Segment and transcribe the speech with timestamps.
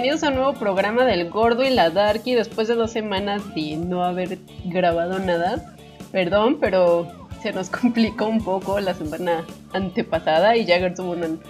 [0.00, 3.76] bienvenidos a un nuevo programa del Gordo y la Darky después de dos semanas de
[3.76, 5.74] no haber grabado nada.
[6.12, 7.10] Perdón, pero
[7.42, 11.40] se nos complicó un poco la semana antepasada y Jagger tuvo un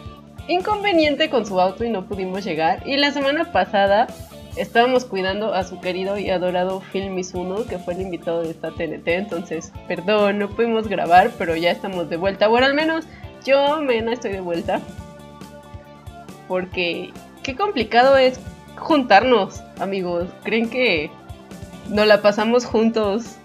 [0.48, 2.82] inconveniente con su auto y no pudimos llegar.
[2.86, 4.06] Y la semana pasada
[4.56, 8.70] estábamos cuidando a su querido y adorado Phil Mizuno, que fue el invitado de esta
[8.70, 9.08] TNT.
[9.08, 12.48] Entonces, perdón, no pudimos grabar, pero ya estamos de vuelta.
[12.48, 13.04] Bueno, al menos
[13.44, 14.80] yo, Mena, estoy de vuelta.
[16.48, 17.12] Porque
[17.48, 18.38] qué complicado es
[18.76, 20.28] juntarnos, amigos.
[20.44, 21.10] ¿Creen que
[21.88, 23.36] nos la pasamos juntos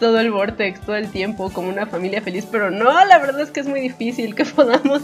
[0.00, 2.48] todo el vortex, todo el tiempo, como una familia feliz?
[2.50, 5.02] Pero no, la verdad es que es muy difícil que podamos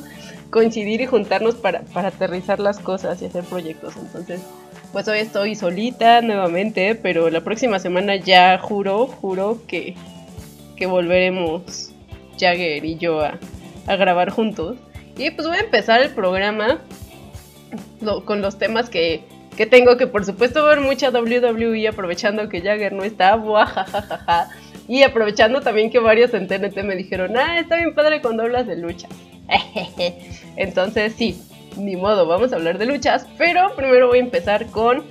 [0.48, 3.98] coincidir y juntarnos para, para aterrizar las cosas y hacer proyectos.
[3.98, 4.40] Entonces,
[4.94, 9.94] pues hoy estoy solita nuevamente, pero la próxima semana ya juro, juro que,
[10.74, 11.90] que volveremos
[12.40, 13.38] Jagger y yo a,
[13.86, 14.78] a grabar juntos.
[15.18, 16.78] Y pues voy a empezar el programa
[18.24, 19.22] con los temas que,
[19.56, 23.36] que, tengo, que por supuesto ver mucha WWE aprovechando que Jagger no está.
[24.88, 28.66] Y aprovechando también que varios en TNT me dijeron, ah, está bien padre cuando hablas
[28.66, 29.06] de lucha.
[30.56, 31.38] Entonces sí,
[31.76, 35.04] ni modo, vamos a hablar de luchas, pero primero voy a empezar con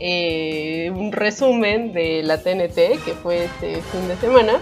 [0.00, 4.60] eh, un resumen de la TNT que fue este fin de semana.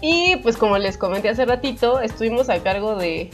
[0.00, 3.30] Y pues como les comenté hace ratito, estuvimos a cargo de,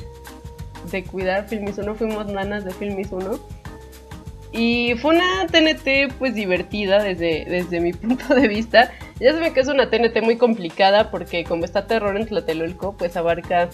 [0.94, 3.38] de cuidar Filmis 1, fuimos nanas de Filmis 1.
[4.52, 8.92] Y fue una TNT pues divertida desde, desde mi punto de vista.
[9.18, 13.16] Ya saben que es una TNT muy complicada porque como está Terror en Tlatelolco, pues
[13.16, 13.68] abarca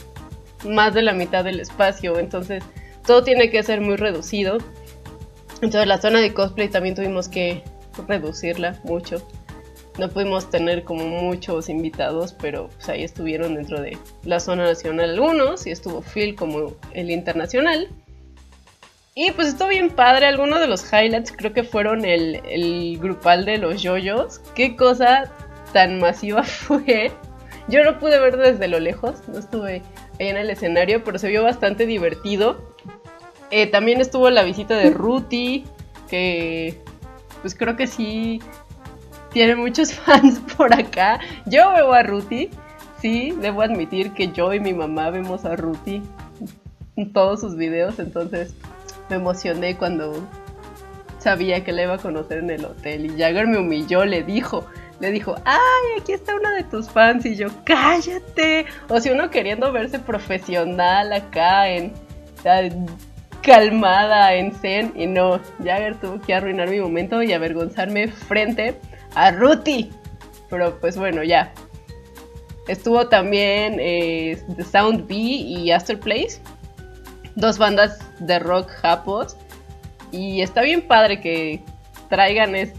[0.66, 2.62] más de la mitad del espacio, entonces
[3.06, 4.58] todo tiene que ser muy reducido.
[5.56, 7.62] Entonces la zona de cosplay también tuvimos que
[8.08, 9.22] reducirla mucho.
[10.00, 15.10] No pudimos tener como muchos invitados, pero pues ahí estuvieron dentro de la zona nacional
[15.10, 17.86] algunos y estuvo Phil como el internacional.
[19.14, 23.44] Y pues estuvo bien padre, algunos de los highlights creo que fueron el, el grupal
[23.44, 24.40] de los yoyos.
[24.54, 25.30] Qué cosa
[25.74, 27.12] tan masiva fue.
[27.68, 29.82] Yo no pude ver desde lo lejos, no estuve
[30.18, 32.74] ahí en el escenario, pero se vio bastante divertido.
[33.50, 35.66] Eh, también estuvo la visita de Ruti,
[36.08, 36.80] que
[37.42, 38.40] pues creo que sí
[39.32, 41.20] tiene muchos fans por acá.
[41.46, 42.50] Yo veo a Ruti,
[43.00, 46.02] sí, debo admitir que yo y mi mamá vemos a Ruti
[46.96, 48.54] en todos sus videos, entonces
[49.08, 50.26] me emocioné cuando
[51.18, 53.06] sabía que la iba a conocer en el hotel.
[53.06, 54.66] Y Jagger me humilló, le dijo,
[55.00, 58.66] le dijo, ay, aquí está una de tus fans y yo, cállate.
[58.88, 61.92] O si uno queriendo verse profesional acá en,
[63.42, 64.92] calmada en Zen.
[64.94, 68.78] Y no, Jagger tuvo que arruinar mi momento y avergonzarme frente
[69.14, 69.90] a Ruti.
[70.48, 71.52] Pero pues bueno, ya.
[72.68, 76.40] Estuvo también eh, The Sound B y Place
[77.34, 79.36] dos bandas de rock japos.
[80.12, 81.62] Y está bien padre que
[82.08, 82.72] traigan es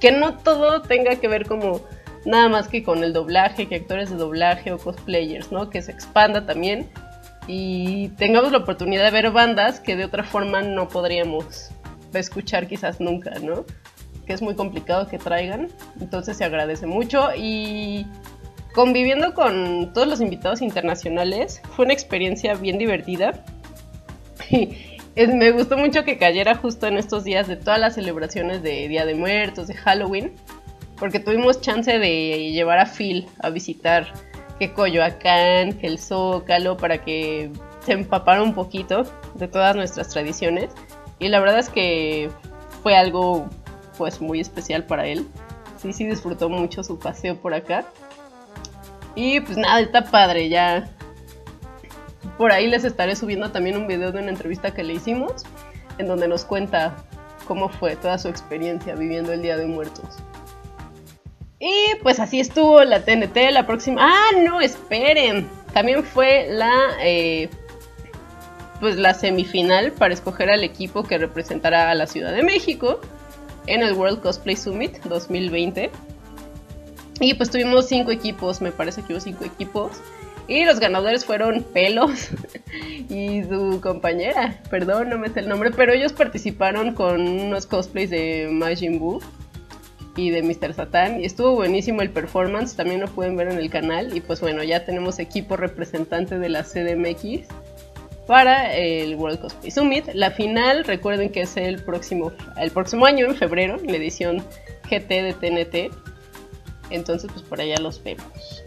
[0.00, 1.80] que no todo tenga que ver como
[2.24, 5.70] nada más que con el doblaje, que actores de doblaje o cosplayers, ¿no?
[5.70, 6.90] Que se expanda también
[7.46, 11.70] y tengamos la oportunidad de ver bandas que de otra forma no podríamos
[12.12, 13.64] escuchar quizás nunca, ¿no?
[14.26, 15.68] Que es muy complicado que traigan,
[16.00, 18.06] entonces se agradece mucho y
[18.72, 23.44] conviviendo con todos los invitados internacionales fue una experiencia bien divertida.
[25.16, 29.04] me gustó mucho que cayera justo en estos días de todas las celebraciones de Día
[29.04, 30.32] de Muertos, de Halloween,
[30.98, 34.12] porque tuvimos chance de llevar a Phil a visitar
[34.58, 37.50] que Coyoacán, que el Zócalo, para que
[37.84, 39.02] se empapara un poquito
[39.34, 40.70] de todas nuestras tradiciones.
[41.18, 42.30] Y la verdad es que
[42.82, 43.48] fue algo
[43.96, 45.26] pues muy especial para él.
[45.76, 47.84] Sí, sí disfrutó mucho su paseo por acá.
[49.14, 50.88] Y pues nada, está padre, ya
[52.38, 55.44] por ahí les estaré subiendo también un video de una entrevista que le hicimos,
[55.98, 56.96] en donde nos cuenta
[57.46, 60.16] cómo fue toda su experiencia viviendo el Día de Muertos.
[61.58, 64.00] Y pues así estuvo la TNT, la próxima...
[64.02, 65.48] Ah, no, esperen.
[65.72, 66.72] También fue la...
[67.00, 67.48] Eh,
[68.80, 73.00] pues la semifinal para escoger al equipo que representará a la Ciudad de México
[73.66, 75.90] en el World Cosplay Summit 2020.
[77.20, 79.92] Y pues tuvimos cinco equipos, me parece que hubo cinco equipos.
[80.48, 82.30] Y los ganadores fueron Pelos
[83.08, 88.10] y su compañera, perdón, no me sé el nombre, pero ellos participaron con unos cosplays
[88.10, 89.20] de Majin Buu
[90.16, 90.74] y de Mr.
[90.74, 94.40] Satan y estuvo buenísimo el performance, también lo pueden ver en el canal y pues
[94.40, 97.46] bueno, ya tenemos equipo representante de la CDMX
[98.32, 100.06] para el World Cosplay Summit.
[100.14, 104.38] La final, recuerden que es el próximo, el próximo año, en febrero, la edición
[104.88, 105.94] GT de TNT.
[106.88, 108.64] Entonces, pues por allá los vemos.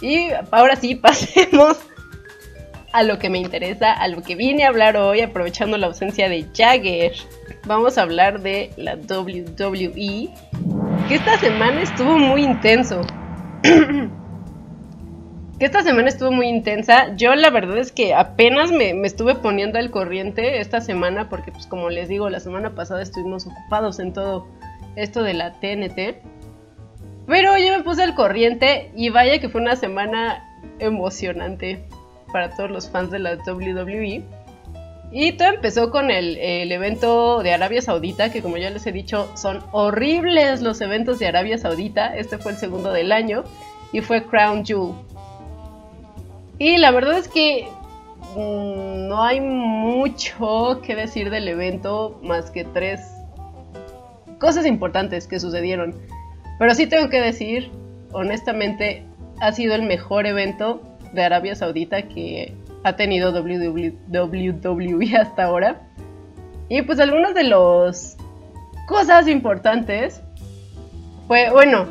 [0.00, 1.76] Y ahora sí, pasemos
[2.94, 6.30] a lo que me interesa, a lo que vine a hablar hoy, aprovechando la ausencia
[6.30, 7.12] de Jagger.
[7.66, 10.30] vamos a hablar de la WWE,
[11.08, 13.02] que esta semana estuvo muy intenso.
[15.58, 17.14] que esta semana estuvo muy intensa.
[17.16, 21.66] Yo la verdad es que apenas me, estuve poniendo al corriente esta semana, porque pues
[21.66, 24.46] como les digo, la semana pasada estuvimos ocupados en todo
[24.94, 26.22] esto de la TNT.
[27.26, 30.44] Pero yo me puse al corriente y vaya que fue una semana
[30.78, 31.84] emocionante
[32.32, 34.22] para todos los fans de la WWE.
[35.10, 38.92] Y todo empezó con el, el, evento de Arabia Saudita, que como ya les he
[38.92, 42.14] dicho, son horribles los eventos de Arabia Saudita.
[42.14, 43.44] Este fue el segundo del año
[43.92, 44.94] y fue Crown Jewel.
[46.58, 47.68] Y la verdad es que
[48.36, 53.00] mm, no hay mucho que decir del evento más que tres
[54.38, 55.94] cosas importantes que sucedieron.
[56.58, 57.70] Pero sí tengo que decir,
[58.12, 59.04] honestamente,
[59.40, 60.82] ha sido el mejor evento
[61.12, 65.82] de Arabia Saudita que ha tenido WWE hasta ahora.
[66.68, 68.16] Y pues algunas de las
[68.86, 70.20] cosas importantes
[71.26, 71.86] fue, bueno,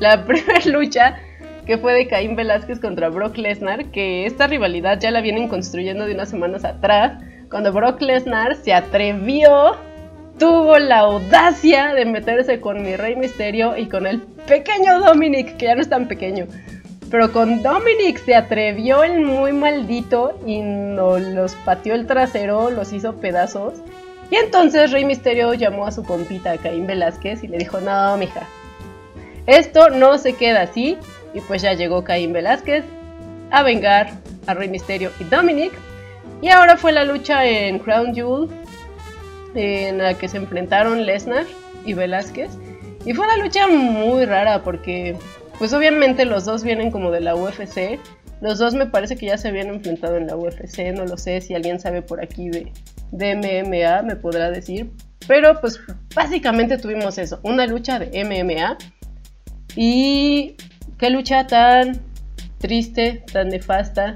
[0.00, 1.18] la primera lucha
[1.66, 6.06] que fue de Caín Velázquez contra Brock Lesnar, que esta rivalidad ya la vienen construyendo
[6.06, 9.76] de unas semanas atrás, cuando Brock Lesnar se atrevió,
[10.38, 15.66] tuvo la audacia de meterse con mi Rey Misterio y con el pequeño Dominic, que
[15.66, 16.46] ya no es tan pequeño.
[17.10, 22.92] Pero con Dominic se atrevió el muy maldito y no, los pateó el trasero, los
[22.92, 23.74] hizo pedazos.
[24.30, 28.48] Y entonces Rey Misterio llamó a su compita Caín Velázquez y le dijo, no, mija,
[29.46, 30.96] esto no se queda así,
[31.34, 32.84] y pues ya llegó Caín Velázquez
[33.50, 34.10] a vengar
[34.46, 35.72] a Rey Misterio y Dominic.
[36.40, 38.48] Y ahora fue la lucha en Crown Jewel
[39.54, 41.46] en la que se enfrentaron Lesnar
[41.84, 42.50] y Velázquez.
[43.04, 45.16] Y fue una lucha muy rara porque
[45.58, 47.98] pues obviamente los dos vienen como de la UFC.
[48.40, 50.92] Los dos me parece que ya se habían enfrentado en la UFC.
[50.94, 52.72] No lo sé si alguien sabe por aquí de,
[53.12, 54.90] de MMA, me podrá decir.
[55.28, 55.78] Pero pues
[56.14, 58.78] básicamente tuvimos eso, una lucha de MMA.
[59.76, 60.56] Y
[60.98, 62.00] qué lucha tan
[62.58, 64.14] triste, tan nefasta.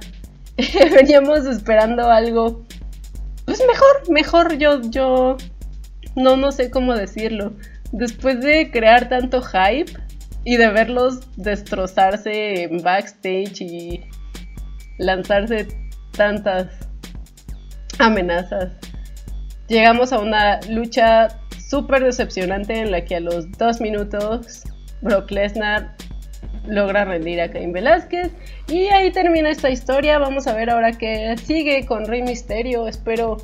[0.95, 2.65] Veníamos esperando algo,
[3.45, 5.37] pues mejor, mejor yo, yo,
[6.15, 7.53] no, no sé cómo decirlo.
[7.93, 9.93] Después de crear tanto hype
[10.45, 14.05] y de verlos destrozarse en backstage y
[14.99, 15.69] lanzarse
[16.13, 16.69] tantas
[17.99, 18.73] amenazas,
[19.69, 21.29] llegamos a una lucha
[21.69, 24.63] súper decepcionante en la que a los dos minutos
[25.03, 25.97] Brock Lesnar
[26.67, 28.31] logra rendir a Caín Velázquez.
[28.69, 30.19] Y ahí termina esta historia.
[30.19, 32.89] Vamos a ver ahora qué sigue con Rey Misterio.
[32.89, 33.37] Espero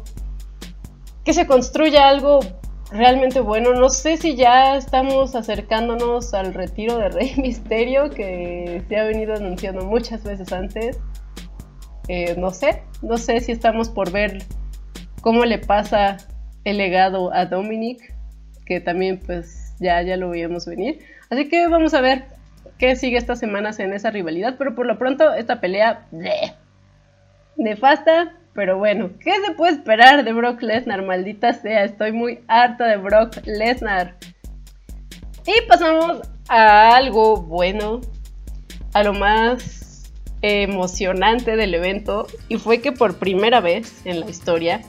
[1.25, 2.41] que se construya algo
[2.91, 3.73] realmente bueno.
[3.75, 9.35] No sé si ya estamos acercándonos al retiro de Rey Misterio, que se ha venido
[9.35, 10.99] anunciando muchas veces antes.
[12.09, 14.43] Eh, no sé, no sé si estamos por ver
[15.21, 16.17] cómo le pasa
[16.65, 18.15] el legado a Dominic,
[18.67, 20.99] que también pues ya, ya lo veíamos venir.
[21.31, 22.27] Así que vamos a ver
[22.83, 26.53] qué sigue estas semanas en esa rivalidad, pero por lo pronto esta pelea bleh,
[27.57, 31.03] nefasta, pero bueno, ¿qué se puede esperar de Brock Lesnar?
[31.03, 34.17] Maldita sea, estoy muy harta de Brock Lesnar.
[35.47, 38.01] Y pasamos a algo bueno,
[38.95, 44.81] a lo más emocionante del evento, y fue que por primera vez en la historia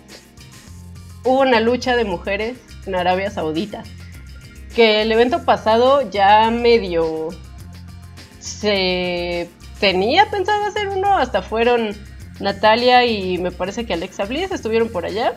[1.24, 2.58] hubo una lucha de mujeres
[2.88, 3.84] en Arabia Saudita.
[4.76, 7.30] Que el evento pasado ya medio
[8.44, 11.96] se tenía pensado hacer uno, hasta fueron
[12.42, 15.34] Natalia y me parece que Alexa Bliss estuvieron por allá,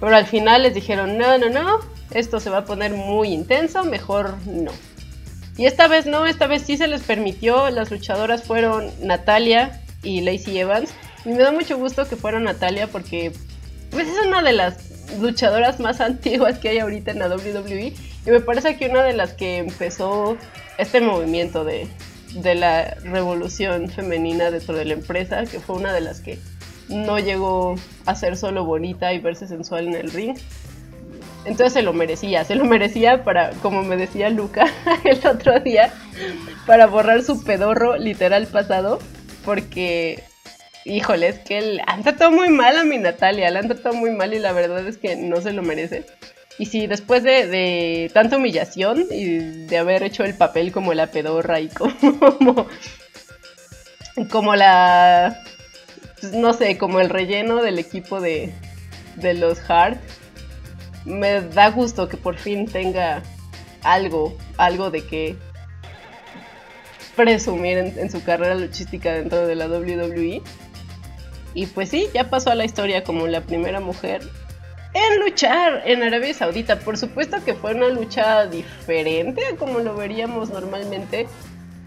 [0.00, 1.78] pero al final les dijeron, no, no, no,
[2.10, 4.72] esto se va a poner muy intenso, mejor no.
[5.56, 10.20] Y esta vez no, esta vez sí se les permitió, las luchadoras fueron Natalia y
[10.20, 10.90] Lacey Evans,
[11.24, 13.32] y me da mucho gusto que fueron Natalia porque
[13.92, 14.78] pues es una de las
[15.20, 17.94] luchadoras más antiguas que hay ahorita en la WWE
[18.26, 20.36] y me parece que una de las que empezó
[20.76, 21.88] este movimiento de,
[22.34, 26.38] de la revolución femenina dentro de la empresa, que fue una de las que
[26.88, 30.36] no llegó a ser solo bonita y verse sensual en el ring.
[31.44, 34.66] Entonces se lo merecía, se lo merecía para, como me decía Luca
[35.04, 35.92] el otro día,
[36.66, 38.98] para borrar su pedorro literal pasado,
[39.44, 40.24] porque,
[40.84, 44.10] híjole, es que le han tratado muy mal a mi Natalia, la han tratado muy
[44.10, 46.04] mal y la verdad es que no se lo merece.
[46.58, 51.60] Y si después de, tanta humillación y de haber hecho el papel como la pedorra
[51.60, 52.66] y como,
[54.30, 55.42] como la,
[56.20, 58.54] pues, no sé, como el relleno del equipo de,
[59.16, 59.98] de los Hard,
[61.04, 63.22] me da gusto que por fin tenga
[63.82, 65.36] algo, algo de que
[67.14, 70.42] presumir en, en, su carrera luchística dentro de la WWE.
[71.54, 74.22] Y pues sí, ya pasó a la historia como la primera mujer
[74.96, 76.78] en luchar en Arabia Saudita.
[76.78, 81.26] Por supuesto que fue una lucha diferente a como lo veríamos normalmente.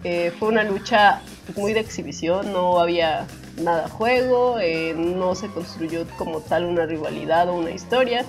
[0.04, 1.20] Eh, fue una lucha
[1.56, 3.26] muy de exhibición, no había
[3.58, 8.24] nada juego, eh, no se construyó como tal una rivalidad o una historia.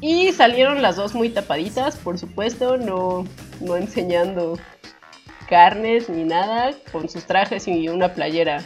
[0.00, 3.24] Y salieron las dos muy tapaditas, por supuesto, no,
[3.60, 4.58] no enseñando
[5.48, 8.62] carnes ni nada, con sus trajes y una playera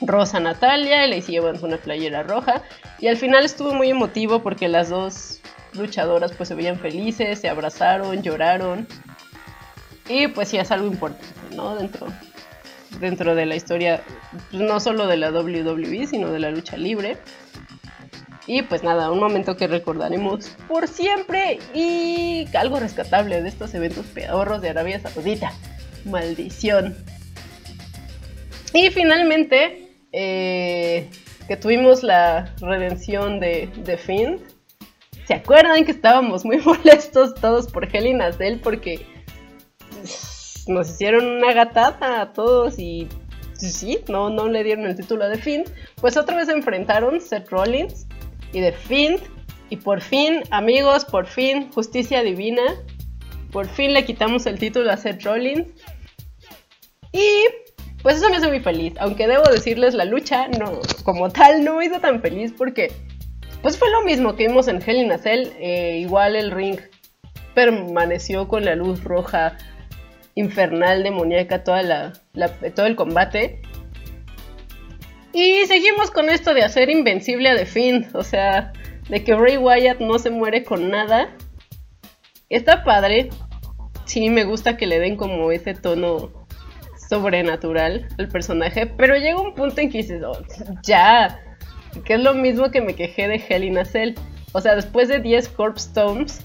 [0.00, 2.62] rosa Natalia, y le hicieron una playera roja.
[2.98, 5.40] Y al final estuvo muy emotivo porque las dos
[5.72, 8.86] luchadoras pues se veían felices, se abrazaron, lloraron.
[10.08, 11.76] Y pues sí es algo importante, ¿no?
[11.76, 12.06] Dentro,
[13.00, 14.02] dentro de la historia,
[14.50, 17.18] pues, no solo de la WWE, sino de la lucha libre.
[18.46, 24.06] Y pues nada, un momento que recordaremos por siempre y algo rescatable de estos eventos
[24.06, 25.52] pedorros de Arabia Saudita.
[26.06, 26.96] Maldición.
[28.72, 31.10] Y finalmente, eh,
[31.46, 34.40] que tuvimos la redención de, de Finn.
[35.26, 38.20] ¿Se acuerdan que estábamos muy molestos todos por Hell in
[38.62, 39.06] Porque
[40.66, 43.08] nos hicieron una gatada a todos y
[43.54, 45.64] sí, no, no le dieron el título de Finn.
[46.00, 48.06] Pues otra vez enfrentaron Seth Rollins
[48.52, 49.18] y de Finn.
[49.70, 52.62] Y por fin, amigos, por fin, justicia divina.
[53.52, 55.68] Por fin le quitamos el título a Seth Rollins.
[57.12, 57.44] Y
[58.02, 58.94] pues eso me hace muy feliz.
[59.00, 62.92] Aunque debo decirles, la lucha no, como tal no me hizo tan feliz porque
[63.62, 65.48] pues fue lo mismo que vimos en Hell in a Cell.
[65.58, 66.78] Eh, igual el ring
[67.54, 69.56] permaneció con la luz roja
[70.36, 72.12] infernal, demoníaca, toda la,
[72.74, 73.60] todo el combate.
[75.32, 78.72] Y seguimos con esto de hacer invencible a The Fiend, o sea,
[79.08, 81.34] de que Bray Wyatt no se muere con nada.
[82.48, 83.30] Está padre.
[84.04, 86.37] Sí, me gusta que le den como ese tono
[87.08, 90.38] sobrenatural al personaje, pero llega un punto en que dices, oh,
[90.82, 91.40] ya,
[92.04, 94.14] que es lo mismo que me quejé de Hell in Cell.
[94.52, 96.44] O sea, después de 10 Corpse Stones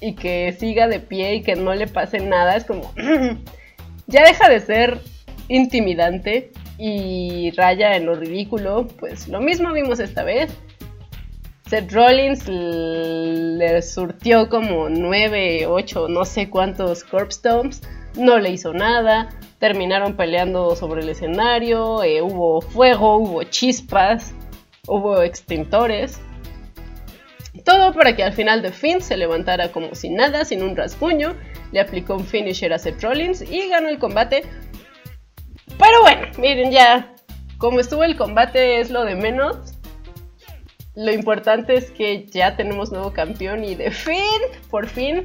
[0.00, 2.92] y que siga de pie y que no le pase nada, es como,
[4.06, 5.00] ya deja de ser
[5.48, 10.50] intimidante y raya en lo ridículo, pues lo mismo vimos esta vez.
[11.68, 17.82] Seth Rollins le surtió como 9, 8, no sé cuántos Corpstones,
[18.16, 24.34] no le hizo nada, terminaron peleando sobre el escenario, eh, hubo fuego, hubo chispas,
[24.86, 26.20] hubo extintores.
[27.64, 31.34] Todo para que al final de Finn se levantara como si nada, sin un rasguño,
[31.72, 34.44] le aplicó un finisher a Seth Rollins y ganó el combate
[35.80, 37.14] pero bueno, miren ya,
[37.56, 39.56] como estuvo el combate es lo de menos.
[40.94, 45.24] Lo importante es que ya tenemos nuevo campeón y de fin, por fin,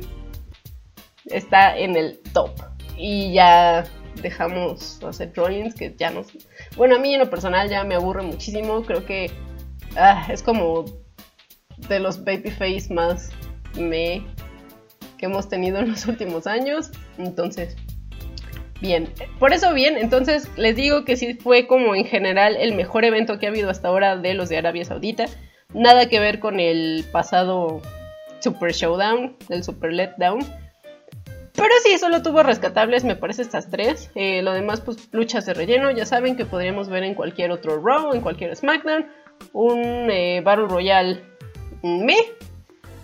[1.26, 2.52] está en el top.
[2.98, 3.86] Y ya
[4.22, 6.28] dejamos Seth Rollins, que ya nos...
[6.76, 8.84] Bueno, a mí en lo personal ya me aburre muchísimo.
[8.84, 9.32] Creo que
[9.98, 10.86] ah, es como
[11.90, 13.32] de los babyface más
[13.78, 14.26] me
[15.18, 16.92] que hemos tenido en los últimos años.
[17.18, 17.76] Entonces,
[18.82, 19.10] bien.
[19.40, 23.40] Por eso bien, entonces les digo que sí fue como en general el mejor evento
[23.40, 25.26] que ha habido hasta ahora de los de Arabia Saudita.
[25.74, 27.82] Nada que ver con el pasado
[28.40, 30.40] Super Showdown, el Super Letdown.
[31.56, 34.12] Pero sí, solo tuvo rescatables, me parece, estas tres.
[34.16, 35.92] Eh, lo demás, pues luchas de relleno.
[35.92, 39.08] Ya saben que podríamos ver en cualquier otro Raw, en cualquier SmackDown.
[39.54, 41.24] Un eh, Battle Royale
[41.84, 42.18] me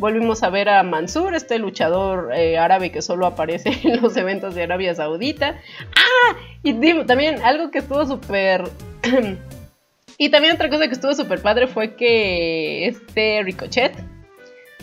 [0.01, 4.55] Volvimos a ver a Mansur, este luchador eh, árabe que solo aparece en los eventos
[4.55, 5.62] de Arabia Saudita.
[5.96, 6.38] ¡Ah!
[6.63, 6.74] Y
[7.05, 8.63] también algo que estuvo súper...
[10.17, 13.93] y también otra cosa que estuvo súper padre fue que este Ricochet,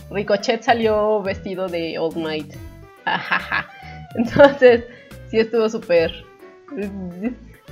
[0.08, 2.54] Ricochet salió vestido de Old Knight.
[4.14, 4.84] Entonces,
[5.30, 6.12] sí estuvo súper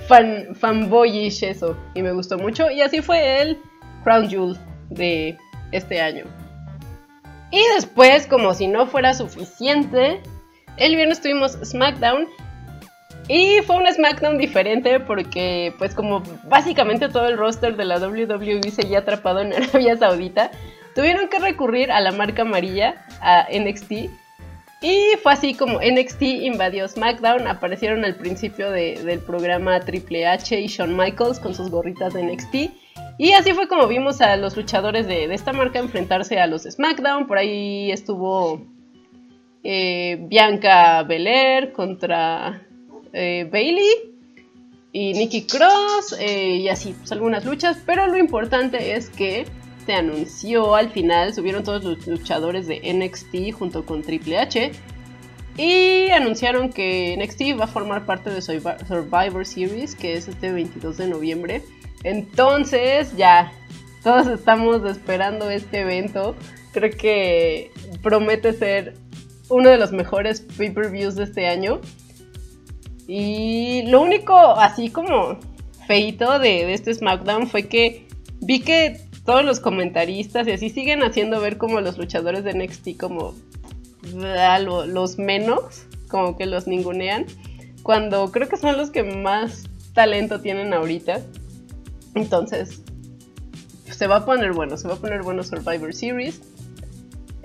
[0.07, 1.77] fan, fanboyish eso.
[1.95, 2.71] Y me gustó mucho.
[2.71, 3.59] Y así fue el
[4.05, 4.57] Crown Jewel
[4.91, 5.37] de
[5.73, 6.25] este año.
[7.51, 10.21] Y después, como si no fuera suficiente,
[10.77, 12.27] el viernes tuvimos SmackDown.
[13.29, 18.71] Y fue un SmackDown diferente porque, pues como básicamente todo el roster de la WWE
[18.71, 20.53] se había atrapado en Arabia Saudita,
[20.95, 24.11] tuvieron que recurrir a la marca amarilla, a NXT.
[24.87, 30.69] Y fue así como NXT invadió SmackDown, aparecieron al principio del programa Triple H y
[30.69, 32.55] Shawn Michaels con sus gorritas de NXT.
[33.19, 37.27] Y así fue como vimos a los luchadores de, esta marca enfrentarse a los SmackDown.
[37.27, 38.65] Por ahí estuvo
[39.65, 42.63] eh, Bianca Belair contra
[43.13, 43.91] eh, Bailey
[44.93, 47.83] y Nikki Cross eh, y así, pues algunas luchas.
[47.85, 49.47] Pero lo importante es que
[49.95, 54.73] anunció al final, subieron todos los luchadores de NXT junto con Triple H.
[55.57, 60.99] Y anunciaron que NXT va a formar parte de Survivor Series, que es este 22
[60.99, 61.63] de noviembre.
[62.05, 63.53] Entonces ya
[64.03, 66.37] todos estamos esperando este evento.
[66.73, 67.71] Creo que
[68.03, 68.95] promete ser
[69.49, 71.81] uno de los mejores pay-per-views de este año.
[73.09, 75.39] Y lo único así como
[75.87, 78.07] feito de, de este SmackDown fue que
[78.41, 82.99] vi que todos los comentaristas y así siguen haciendo ver como los luchadores de NXT
[82.99, 83.35] como
[84.15, 87.27] los menos, como que los ningunean,
[87.83, 91.21] cuando creo que son los que más talento tienen ahorita.
[92.15, 92.83] Entonces,
[93.91, 96.41] se va a poner bueno, se va a poner bueno Survivor Series.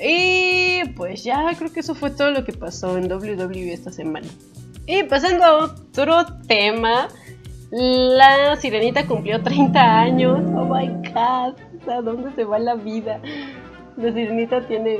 [0.04, 4.28] Y pues ya creo que eso fue todo lo que pasó en WWE esta semana.
[4.88, 7.08] Y pasando a otro tema,
[7.70, 10.40] la sirenita cumplió 30 años.
[10.56, 11.56] Oh my god,
[11.88, 13.22] ¿a dónde se va la vida?
[13.98, 15.00] La sirenita tiene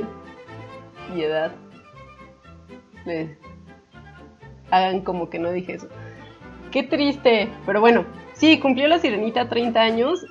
[1.12, 1.52] piedad.
[4.70, 5.88] Hagan como que no dije eso.
[6.70, 7.48] Qué triste.
[7.66, 10.24] Pero bueno, sí, cumplió la sirenita 30 años.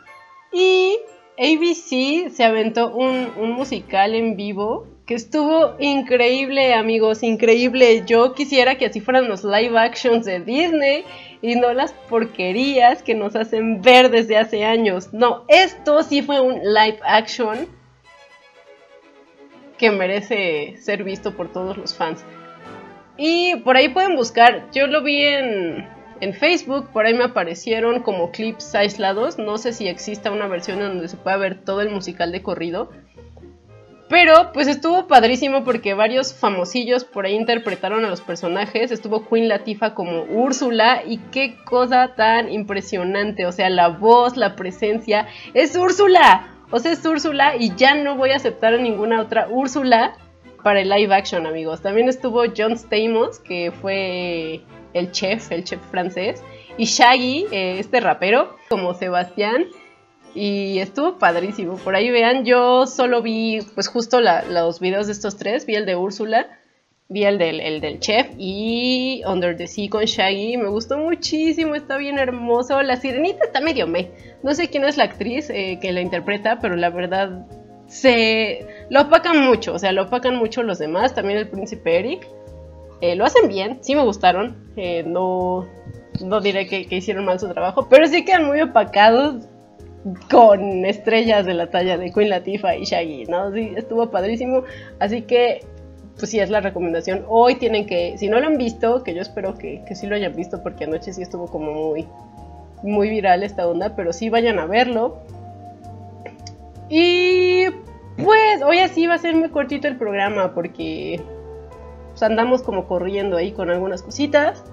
[0.52, 0.98] Y
[1.38, 8.04] ABC se aventó un, musical en vivo que estuvo increíble, amigos, increíble.
[8.08, 11.04] Yo quisiera que así fueran los live actions de Disney
[11.42, 15.12] y no las porquerías que nos hacen ver desde hace años.
[15.12, 17.68] No, esto sí fue un live action
[19.78, 22.24] que merece ser visto por todos los fans.
[23.18, 25.90] Y por ahí pueden buscar, yo lo vi en,
[26.22, 29.38] en Facebook, por ahí me aparecieron como clips aislados.
[29.38, 32.92] No sé si exista una versión donde se pueda ver todo el musical de corrido.
[34.12, 38.92] Pero pues estuvo padrísimo porque varios famosillos por ahí interpretaron a los personajes.
[38.92, 43.46] Estuvo Queen Latifa como Úrsula y qué cosa tan impresionante.
[43.46, 45.30] O sea, la voz, la presencia.
[45.54, 46.50] Es Úrsula.
[46.72, 50.18] O sea, es Úrsula y ya no voy a aceptar a ninguna otra Úrsula
[50.62, 51.82] para el live action, amigos.
[51.82, 54.60] También estuvo John Stamos, que fue
[54.94, 56.44] el chef, el chef francés,
[56.78, 59.68] y Shaggy, eh, este rapero, como Sebastián.
[60.34, 61.76] Y estuvo padrísimo.
[61.76, 65.66] Por ahí vean, yo solo vi, pues justo los videos de estos tres.
[65.66, 66.48] Vi el de Úrsula,
[67.10, 70.58] vi el del, el del chef y Under the Sea con Shaggy.
[70.58, 72.82] Me gustó muchísimo, está bien hermoso.
[72.82, 74.12] La sirenita está medio me.
[74.44, 77.46] No sé quién es la actriz eh, que la interpreta, pero la verdad
[77.88, 79.74] se lo opacan mucho.
[79.74, 81.14] O sea, lo opacan mucho los demás.
[81.14, 82.28] También el príncipe Eric.
[83.02, 84.72] Eh, lo hacen bien, sí me gustaron.
[84.78, 85.68] Eh, no,
[86.24, 89.48] no diré que, hicieron mal su trabajo, pero sí quedan muy opacados
[90.30, 93.52] con estrellas de la talla de Queen Latifah y Shaggy, ¿no?
[93.54, 94.64] Sí, estuvo padrísimo.
[95.00, 95.66] Así que,
[96.18, 97.26] pues sí, es la recomendación.
[97.28, 100.16] Hoy tienen que, si no lo han visto, que yo espero que, que sí lo
[100.16, 102.08] hayan visto, porque anoche sí estuvo como muy,
[102.84, 105.20] muy viral esta onda, pero sí vayan a verlo.
[106.90, 107.66] Y
[108.18, 111.22] pues hoy así va a ser muy cortito el programa, porque
[112.10, 114.64] pues, andamos como corriendo ahí con algunas cositas.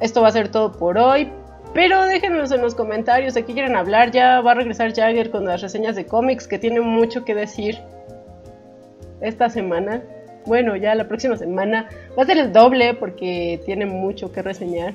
[0.00, 1.30] Esto va a ser todo por hoy.
[1.72, 4.10] Pero déjenos en los comentarios de qué quieren hablar.
[4.10, 7.78] Ya va a regresar Jagger con las reseñas de cómics que tiene mucho que decir
[9.20, 10.02] esta semana.
[10.46, 14.94] Bueno, ya la próxima semana va a ser el doble porque tiene mucho que reseñar.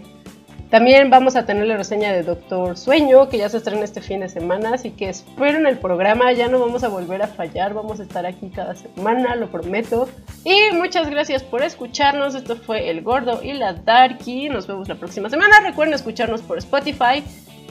[0.75, 4.19] También vamos a tener la reseña de Doctor Sueño, que ya se estrena este fin
[4.19, 8.01] de semana, así que esperen el programa, ya no vamos a volver a fallar, vamos
[8.01, 10.09] a estar aquí cada semana, lo prometo.
[10.43, 14.95] Y muchas gracias por escucharnos, esto fue El Gordo y la Darky, nos vemos la
[14.95, 17.23] próxima semana, recuerden escucharnos por Spotify,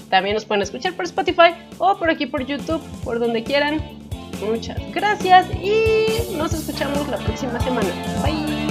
[0.08, 3.82] también nos pueden escuchar por Spotify o por aquí por YouTube, por donde quieran.
[4.42, 7.90] Muchas gracias y nos escuchamos la próxima semana.
[8.24, 8.63] Bye.